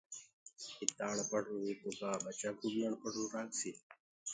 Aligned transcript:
پتآ 0.77 1.05
اڻپڙهرو 1.11 1.57
هي 1.65 1.73
تو 1.81 1.89
ڪآٻچآ 1.99 2.49
ڪو 2.59 2.67
بي 2.73 2.81
آڻپڙهرو 2.89 3.23
رآکسي 3.35 3.71